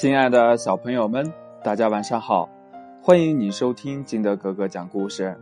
[0.00, 2.48] 亲爱的小朋友们，大家晚上好！
[3.02, 5.36] 欢迎你收听金德哥哥讲故事。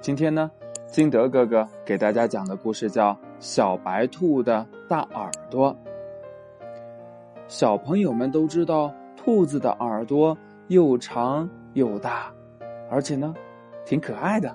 [0.00, 0.50] 今天呢，
[0.88, 5.72] 金德哥哥给大家讲的故事叫《小白兔的大耳朵》。
[7.46, 10.36] 小朋友们都知道，兔子的耳朵
[10.66, 12.32] 又长又大，
[12.90, 13.32] 而且呢，
[13.86, 14.52] 挺可爱的。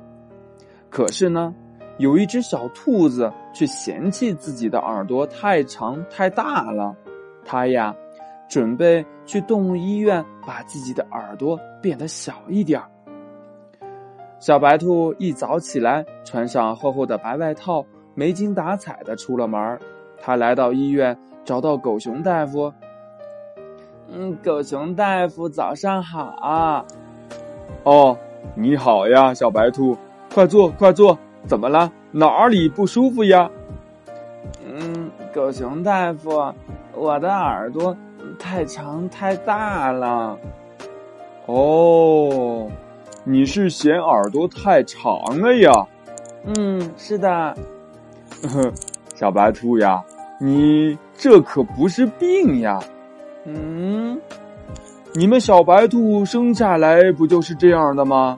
[0.89, 1.55] 可是呢，
[1.97, 6.93] 有一只小兔子却嫌弃自己的耳朵太长太大了，
[7.45, 7.95] 它呀。
[8.47, 12.87] 准备去动物医院把自己的耳朵变得小一点儿。
[14.39, 19.79] 小白兔一早起来，穿上厚厚的白外套，没精打采的出了门。
[20.19, 22.71] 他来到医院，找到狗熊大夫。
[24.11, 26.85] 嗯，狗熊大夫，早上好啊。
[27.83, 28.15] 哦，
[28.55, 29.97] 你好呀，小白兔，
[30.33, 31.17] 快坐，快坐。
[31.47, 31.91] 怎么了？
[32.11, 33.49] 哪里不舒服呀？
[34.65, 36.53] 嗯，狗熊大夫，
[36.93, 37.95] 我的耳朵。
[38.47, 40.37] 太长太大了，
[41.47, 42.69] 哦，
[43.23, 45.71] 你是嫌耳朵太长了呀？
[46.45, 47.57] 嗯，是的。
[49.15, 50.03] 小白兔呀，
[50.39, 52.79] 你这可不是病呀。
[53.45, 54.21] 嗯，
[55.15, 58.37] 你们小白兔生下来不就是这样的吗？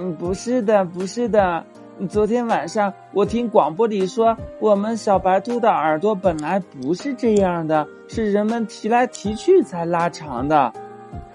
[0.00, 1.64] 嗯，不是的，不是的。
[2.08, 10.72] 昨天晚上我听广播里说，我们小白兔的耳朵本来不是这样的，是人们提来提去才拉长的。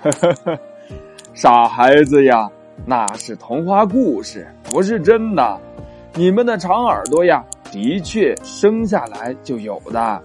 [0.01, 0.59] 呵呵呵，
[1.33, 2.51] 傻孩子呀，
[2.85, 5.57] 那是童话故事，不是真的。
[6.13, 10.21] 你们的长耳朵呀，的确生下来就有的。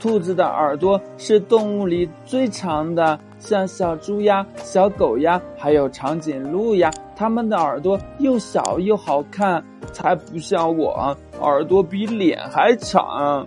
[0.00, 13.46] 兔子的耳朵是动物里最长的，像小猪呀、小狗呀，还有长颈鹿呀，它们的耳朵又小又好看，才不像我，耳朵比脸还长。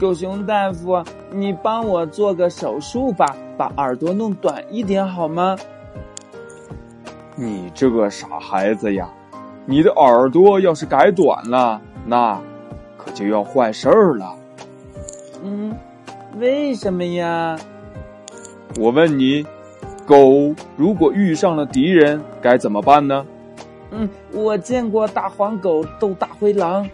[0.00, 5.54] 狗熊大夫，你帮我做个手术吧，把耳朵弄短一点好吗？
[7.36, 9.06] 你这个傻孩子呀，
[9.66, 12.40] 你的耳朵要是改短了，那
[12.96, 14.34] 可就要坏事儿了。
[15.44, 15.76] 嗯，
[16.38, 17.58] 为什么呀？
[18.78, 19.44] 我问你，
[20.10, 23.24] 狗如果遇上了敌人该怎么办呢？
[23.92, 26.84] 嗯，我见过大黄狗斗大灰狼，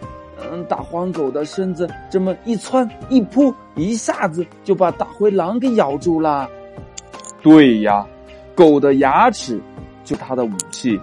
[0.51, 6.47] 嗯，大黄狗的身子这么一窜一扑，一下子就把大灰狼给咬住了。
[7.41, 8.05] 对呀，
[8.53, 9.59] 狗的牙齿
[10.03, 10.99] 就它的武器。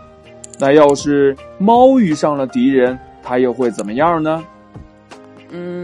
[0.57, 4.45] 那要是猫遇上了敌人，它又会怎么样呢？
[5.51, 5.84] 嗯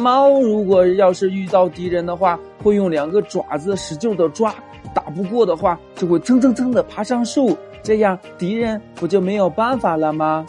[0.00, 4.54] 猫如果要是遇到敌人的话，会用两个爪子使劲的抓，
[4.94, 10.46] 打不过的话，就会蹭蹭蹭的爬上树，这样敌人不就没有办法了吗？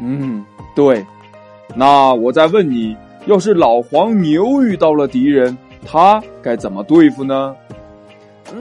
[0.00, 0.44] 嗯，
[0.74, 1.06] 对。
[1.74, 5.56] 那我再问你，要是老黄牛遇到了敌人，
[5.86, 7.54] 他该怎么对付呢？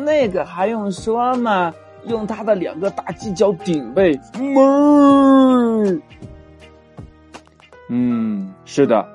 [0.04, 1.74] 那个还用说吗？
[2.06, 6.00] 用他的两个大犄角顶背，哞。
[7.90, 9.06] 嗯，是的。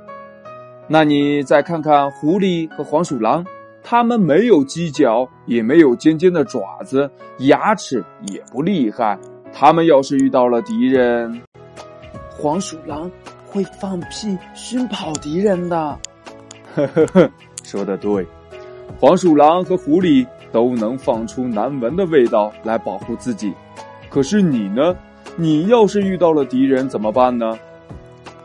[0.92, 3.42] 那你再看看狐狸和黄鼠狼，
[3.82, 9.18] 它们没有犄角，也没有尖尖的爪子，牙齿也不厉害。
[9.54, 11.40] 它们要是遇到了敌人，
[12.28, 13.10] 黄鼠狼
[13.46, 15.98] 会放屁熏跑敌人的。
[16.74, 17.30] 呵呵呵，
[17.64, 18.26] 说的对，
[19.00, 23.54] 黄鼠狼和狐狸都能放出难闻的味道来保护自己。
[24.10, 24.94] 可是你呢？
[25.36, 27.58] 你要是遇到了敌人怎么办呢？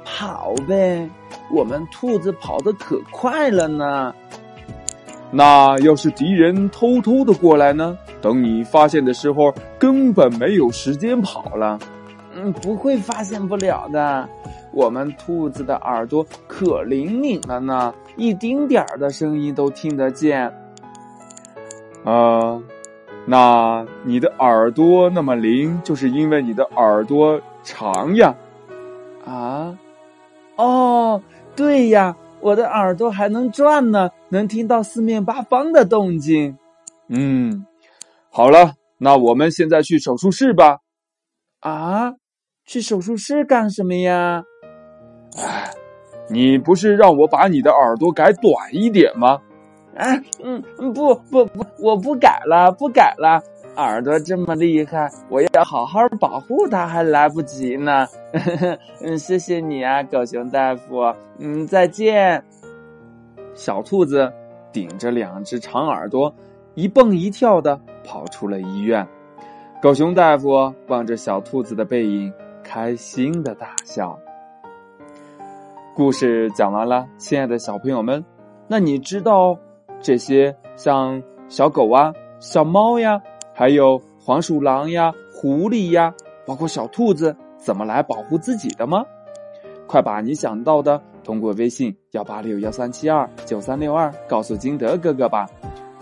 [0.06, 1.09] 跑呗。
[1.52, 4.13] 我们兔子跑得可快了呢。
[5.30, 7.97] 那要是敌人偷偷的过来呢？
[8.22, 11.78] 等你发现的时候，根本没有时间跑了。
[12.34, 14.28] 嗯，不会发现不了的。
[14.72, 20.52] 我们兔子的耳朵可灵敏了呢，一丁点儿的声音都听得见。
[22.03, 22.62] 啊，
[23.25, 28.34] 那你的耳朵那么灵，就是因为你的耳朵长呀？
[29.25, 29.75] 啊？
[30.57, 31.22] 哦。
[31.56, 36.56] 对呀，我的耳朵还能转呢，能听到四面八方的动静。
[37.07, 37.65] 嗯，
[38.30, 40.77] 好了，那我们现在去手术室吧。
[41.62, 42.13] 啊，
[42.63, 44.44] 去手术室干什么呀？
[45.38, 45.71] 哎，
[46.30, 49.42] 你不是让我把你的耳朵改短一点吗？
[49.95, 50.62] 哎，嗯，
[50.94, 53.42] 不不不，我不改了，不改了。
[53.77, 58.06] 耳朵这么厉害，我要好好保护它，还来不及呢。
[59.01, 61.13] 嗯，谢谢你啊，狗熊大夫。
[61.38, 62.44] 嗯，再见。
[63.53, 64.31] 小兔子
[64.71, 66.33] 顶着两只长耳朵，
[66.74, 69.07] 一蹦一跳的跑出了医院。
[69.79, 72.33] 狗熊大夫望着小兔子的背影，
[72.63, 74.18] 开心的大笑。
[75.95, 78.24] 故事讲完了，亲爱的小朋友们，
[78.68, 79.57] 那你知道
[80.00, 83.19] 这些像小狗啊、小猫呀，
[83.57, 86.13] 还有黄鼠狼呀、狐狸呀，
[86.45, 89.04] 包括小兔子，怎么来保护自己的吗？
[89.88, 95.50] 快把你想到的通过微信幺八六幺三七二九三六二告诉金德哥哥吧。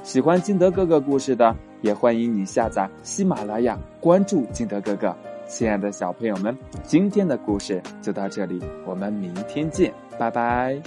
[0.03, 5.15] 喜欢金德哥哥故事的，也欢迎你下载喜马拉雅，关注金德哥哥。
[5.47, 6.53] 亲爱的小朋友们，
[6.83, 10.81] 今天的故事就到这里，我们明天见，拜拜。